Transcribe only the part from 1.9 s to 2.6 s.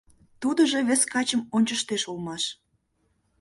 улмаш.